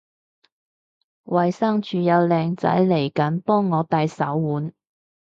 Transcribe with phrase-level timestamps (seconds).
[1.25, 4.73] 衛生署有靚仔嚟緊幫我戴手環